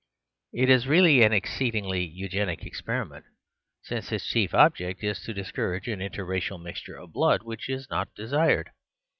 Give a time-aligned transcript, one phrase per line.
[0.51, 3.23] It is really an exceedingly Eugenic experiment;
[3.83, 7.87] since its chief object is to discourage an inter racial mixture of blood which is
[7.91, 8.71] not desired.